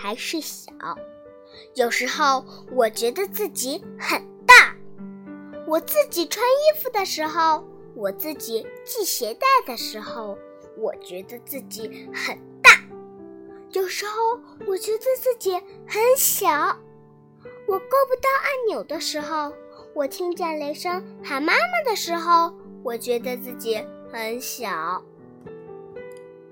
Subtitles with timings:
[0.00, 0.72] 还是小。
[1.74, 4.74] 有时候我觉得自己很大。
[5.66, 7.62] 我自己穿衣服的时候，
[7.94, 10.38] 我自己系鞋带的时候，
[10.78, 12.70] 我觉得自己很大。
[13.72, 15.52] 有时候我觉得自己
[15.86, 16.48] 很小。
[17.68, 19.52] 我够不到按钮的时候，
[19.94, 25.04] 我听见雷声喊妈妈的时候，我觉得自己很小。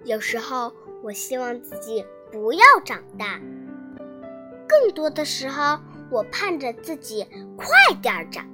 [0.04, 3.40] 有时候我希望自己不要长大。
[4.68, 5.78] 更多的时候，
[6.10, 7.66] 我盼着自己快
[8.02, 8.44] 点长。